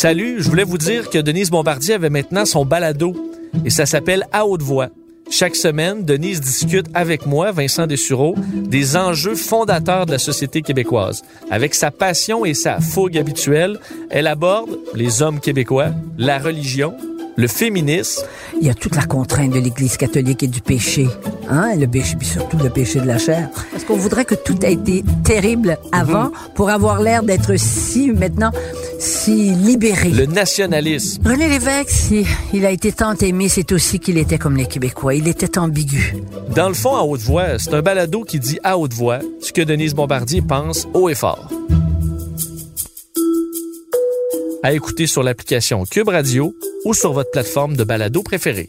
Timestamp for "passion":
11.90-12.46